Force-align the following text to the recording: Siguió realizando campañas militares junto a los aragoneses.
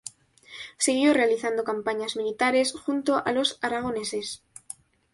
Siguió 0.79 1.13
realizando 1.13 1.63
campañas 1.63 2.15
militares 2.15 2.73
junto 2.73 3.23
a 3.23 3.31
los 3.33 3.59
aragoneses. 3.61 4.43